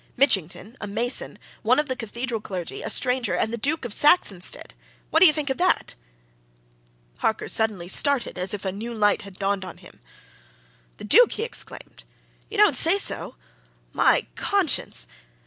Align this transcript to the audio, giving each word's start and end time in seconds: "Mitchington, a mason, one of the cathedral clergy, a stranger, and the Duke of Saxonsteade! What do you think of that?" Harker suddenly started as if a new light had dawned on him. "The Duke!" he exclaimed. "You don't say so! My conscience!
"Mitchington, 0.17 0.75
a 0.81 0.87
mason, 0.87 1.37
one 1.61 1.77
of 1.77 1.85
the 1.85 1.95
cathedral 1.95 2.41
clergy, 2.41 2.81
a 2.81 2.89
stranger, 2.89 3.35
and 3.35 3.53
the 3.53 3.55
Duke 3.59 3.85
of 3.85 3.91
Saxonsteade! 3.93 4.73
What 5.11 5.19
do 5.19 5.27
you 5.27 5.31
think 5.31 5.51
of 5.51 5.57
that?" 5.59 5.93
Harker 7.19 7.47
suddenly 7.47 7.87
started 7.87 8.35
as 8.39 8.51
if 8.55 8.65
a 8.65 8.71
new 8.71 8.95
light 8.95 9.21
had 9.21 9.35
dawned 9.37 9.63
on 9.63 9.77
him. 9.77 9.99
"The 10.97 11.03
Duke!" 11.03 11.33
he 11.33 11.43
exclaimed. 11.43 12.03
"You 12.49 12.57
don't 12.57 12.75
say 12.75 12.97
so! 12.97 13.35
My 13.93 14.25
conscience! 14.33 15.07